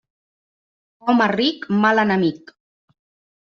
[1.11, 2.53] Home ric, mal enemic.